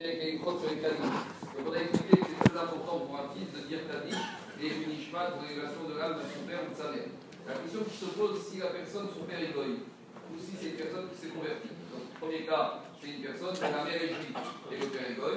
[0.00, 1.10] avec les crottes sur les Kaddish.
[1.58, 4.14] Donc on a expliqué que c'est très important pour un fils de dire Kaddish
[4.62, 7.10] et une Nishmat pour l'élévation de l'âme de son père ou de sa mère.
[7.42, 9.82] La question qui se pose si la personne, son père est goy,
[10.30, 11.74] ou si c'est une personne qui s'est convertie.
[11.90, 14.38] Donc, le premier cas, c'est une personne dont la mère est juive
[14.70, 15.36] et le père est goy.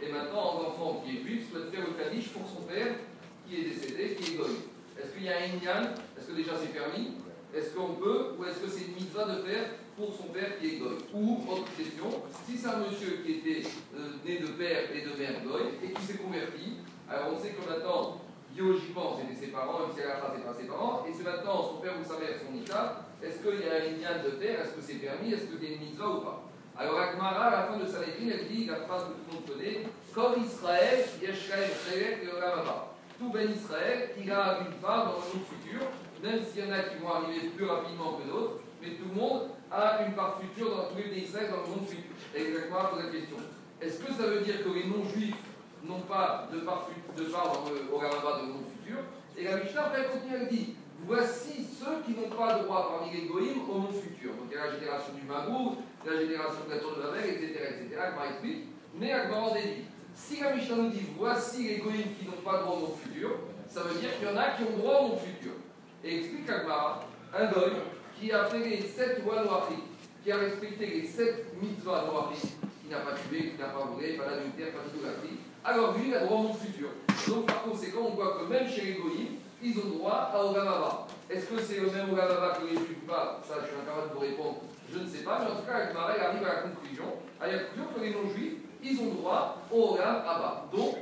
[0.00, 3.04] Et maintenant, un enfant qui est juif souhaite faire le Kaddish pour son père
[3.44, 4.56] qui est décédé, qui est goy.
[4.96, 5.84] Est-ce qu'il y a un Inyan?
[6.16, 7.12] Est-ce que déjà c'est permis?
[7.54, 9.64] Est-ce qu'on peut Ou est-ce que c'est une mitzvah de faire
[9.96, 13.66] pour son père qui est goy Ou, autre question, si c'est un monsieur qui était
[13.96, 17.50] euh, né de père et de mère goy et qui s'est converti, alors on sait
[17.50, 18.20] que maintenant,
[18.54, 21.62] biologiquement, c'était ses parents, même si la fin, c'est pas ses parents, et c'est maintenant
[21.62, 24.60] son père ou sa mère, son Ita, est-ce qu'il y a un Inyan de faire
[24.60, 25.32] Est-ce que c'est permis?
[25.32, 26.44] Est-ce que c'est une mitzvah ou pas?
[26.78, 29.46] Alors Agmara, à la fin de sa elle dit la phrase que tout le monde
[29.48, 29.82] connaît
[30.14, 32.94] Comme Israël, Yeshraël, Chelek et Olamaba.
[33.18, 35.80] Tout Ben Israël, il a une part dans le monde futur,
[36.22, 39.20] même s'il y en a qui vont arriver plus rapidement que d'autres, mais tout le
[39.20, 42.14] monde a une part future dans tous les Israël dans le monde futur.
[42.34, 43.36] Pose la question
[43.80, 45.36] est-ce que ça veut dire que les non-juifs
[45.84, 48.98] n'ont pas de part, de part dans le Olamaba dans le monde futur?
[49.36, 50.74] Et la Mishnah après continue, elle dit
[51.06, 54.32] Voici ceux qui n'ont pas droit parmi les goïms au monde futur.
[54.32, 57.30] Donc il y a la génération du Magour, la génération de la tour de Babel,
[57.30, 57.70] etc.
[57.70, 58.00] etc.
[58.02, 58.66] Agmar explique.
[58.98, 59.84] Mais Agmar en déduit.
[60.12, 63.30] Si la Mishnah nous dit voici les goïms qui n'ont pas droit au monde futur,
[63.68, 65.52] ça veut dire qu'il y en a qui ont droit au monde futur.
[66.04, 67.04] Et explique Agmar,
[67.36, 67.74] un goïm
[68.18, 69.84] qui a fait les sept lois noachiques,
[70.22, 74.16] qui a respecté les sept mitzvahs noachiques, qui n'a pas tué, qui n'a pas volé,
[74.16, 76.88] pas d'adultère, pas d'idolâtrie, alors lui, il a droit au monde futur.
[77.26, 81.06] Donc par conséquent, on voit que même chez les goïms, ils ont droit à Ogamava.
[81.28, 83.40] Est-ce que c'est le même Ogamava que les juifs ou pas?
[83.46, 84.60] Ça, je suis incapable de vous répondre.
[84.90, 87.04] Je ne sais pas, mais en tout cas, avec Marais, arrive à la conclusion,
[87.40, 90.68] à la conclusion que les non-juifs, ils ont droit au Ogamava.
[90.72, 90.96] Donc,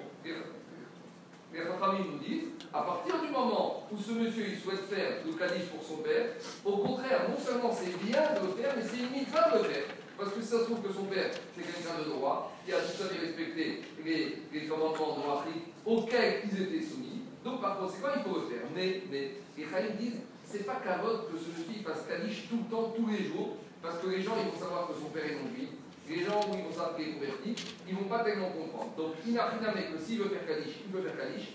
[1.93, 5.33] les Rachamim nous disent, à partir du moment où ce monsieur il souhaite faire le
[5.33, 6.27] Kaddish pour son père,
[6.65, 9.85] au contraire, non seulement c'est bien de le faire, mais c'est une de le faire.
[10.19, 12.81] Parce que si ça se trouve que son père, c'est quelqu'un de droit, qui a
[12.81, 17.79] tout à fait respecté les, les commandements de l'Afrique auxquels ils étaient soumis, donc par
[17.79, 18.67] conséquent, il faut le faire.
[18.75, 22.71] Mais, mais les Khaïm disent, c'est pas carotte que ce monsieur fasse Kaddish tout le
[22.71, 25.37] temps, tous les jours, parce que les gens, ils vont savoir que son père est
[25.37, 25.69] non-juif.
[26.09, 27.55] Les gens, où ils vont savoir qu'il est converti,
[27.89, 28.93] ils vont pas tellement comprendre.
[28.97, 31.55] Donc, il n'a rien à que s'il veut faire Kaddish, il peut faire Kaddish,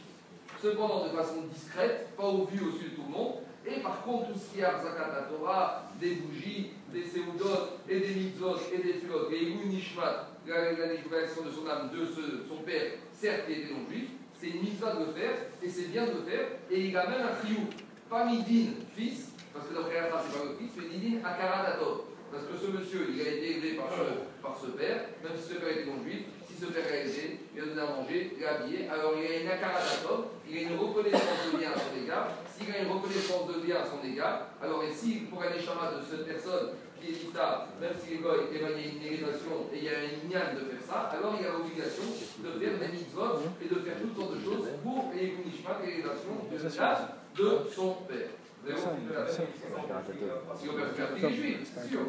[0.61, 3.33] cependant de façon discrète, pas au vu, au su de tout le monde.
[3.65, 8.15] Et par contre, tout ce qui est Arzakat Torah, des bougies, des séoudotes, et des
[8.15, 12.93] mitzvot, et des filotes, et Igu Nishmat, la libération de son âme, de son père,
[13.13, 16.23] certes, qui était non-juif, c'est une mitzvah de le faire, et c'est bien de le
[16.23, 17.67] faire, et il a même un triou,
[18.09, 22.01] pas Midin, fils, parce que dans le cas c'est pas le fils, mais Midin Akaratatov.
[22.31, 25.53] Parce que ce monsieur, il a été élevé par ce, par ce père, même si
[25.53, 28.45] ce père était non-juif, si ce père a élevé, il a donné à manger, il
[28.45, 31.95] a habillé, alors il a une akaratatov, il a une reconnaissance de bien à son
[31.95, 32.27] égard.
[32.51, 35.95] S'il a une reconnaissance de bien à son égard, alors et si pour un échama
[35.95, 39.83] de cette personne qui est dita, même si les goy émaillent une élévation et il
[39.83, 43.47] y a un ignan de faire ça, alors il a l'obligation de faire des mitzvot
[43.63, 47.69] et de faire toutes sortes de choses pour les kunishmat et l'élévation de l'âme de
[47.71, 48.35] son père.
[48.61, 52.01] Vous avez compris la Si on peut faire des juifs, c'est sûr.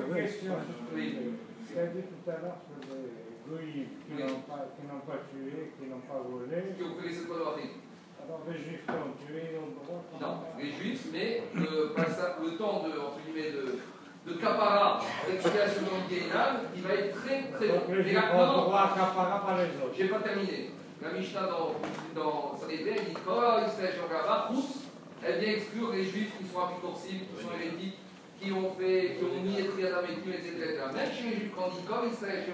[0.93, 1.15] Oui.
[1.65, 3.09] Tu as dit tout à l'heure sur les
[3.49, 4.69] goïs qui n'ont pas,
[5.33, 6.77] tué, qui n'ont pas volé.
[6.77, 7.17] Qui ont fait les
[8.25, 9.43] Alors les juifs qui ont tué,
[9.87, 13.79] quand Non, les juifs, mais le, passage- le temps de, entre guillemets, de,
[14.31, 17.75] de capara, d'expiation dans le Guéhenam, il va être très très long.
[17.75, 19.95] Donc les Et juifs là, ont non, le droit à capara par les autres.
[19.97, 20.71] j'ai pas terminé.
[21.03, 21.75] La Mishnah dans,
[22.15, 24.87] dans Sanhedrin, elle dit Kol Israël Shogava, Rousse,
[25.25, 27.99] elle vient exclure les juifs qui sont apicorcibles, qui sont hérétiques,
[28.41, 30.79] qui ont fait, qui ont mis Etriadam et etc., etc.
[30.95, 32.45] Même chez les juifs, quand on dit Kol Israël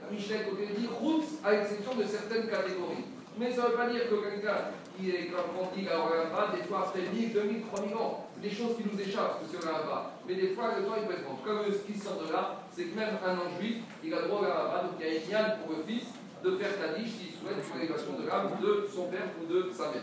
[0.00, 3.04] la Mishnah côté dit Rousse, à l'exception de certaines catégories.
[3.38, 6.86] Mais ça ne veut pas dire que quelqu'un qui est dit à Oramba, des fois
[6.88, 10.12] après 1000, 2000, 3000 ans, c'est des choses qui nous échappent, ce Oramba.
[10.26, 11.30] Mais des fois, le temps il peut être.
[11.30, 14.22] En tout cas, ce qui sort de là, c'est que même un non-juif, il a
[14.22, 16.08] droit à donc il y a une signal pour le fils
[16.42, 19.90] de faire Kaddish s'il souhaite une élévation de l'âme de son père ou de sa
[19.90, 20.02] mère.